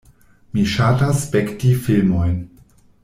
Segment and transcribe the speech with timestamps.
[0.57, 2.41] Mi ŝatas spekti filmojn.